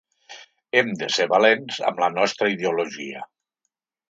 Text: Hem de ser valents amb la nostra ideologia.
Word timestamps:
Hem 0.79 0.87
de 1.01 1.09
ser 1.17 1.27
valents 1.33 1.77
amb 1.91 2.01
la 2.05 2.09
nostra 2.17 2.51
ideologia. 2.55 3.23